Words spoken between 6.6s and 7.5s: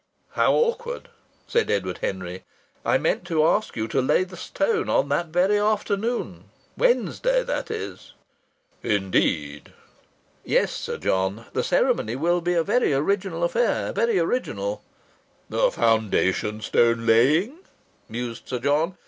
Wednesday,